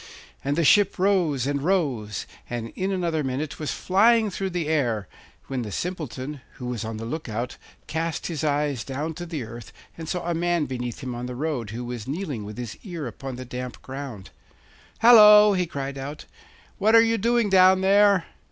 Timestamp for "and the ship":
0.43-0.97